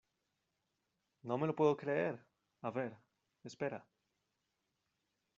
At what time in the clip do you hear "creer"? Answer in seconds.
1.77-2.25